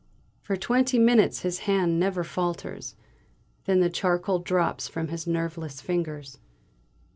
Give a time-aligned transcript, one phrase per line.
[0.41, 2.95] For twenty minutes his hand never falters,
[3.65, 6.39] then the charcoal drops from his nerveless fingers!